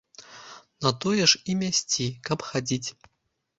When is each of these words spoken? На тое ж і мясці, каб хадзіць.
На 0.85 0.91
тое 1.05 1.27
ж 1.33 1.41
і 1.53 1.57
мясці, 1.61 2.09
каб 2.31 2.49
хадзіць. 2.51 2.89